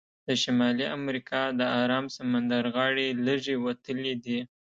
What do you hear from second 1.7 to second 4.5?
ارام سمندر غاړې لږې وتلې دي.